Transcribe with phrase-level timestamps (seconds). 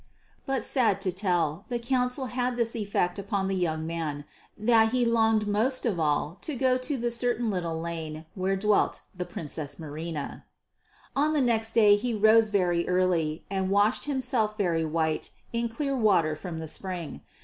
[0.47, 4.25] But, sad to tell, the counsel had this effect upon the young man,
[4.57, 9.01] that he longed most of all to go to the certain little lane where dwelt
[9.15, 10.43] the Princess Marina.
[11.15, 15.95] On the next day he rose very early and washed himself very white in clear
[15.95, 17.21] water from the spring.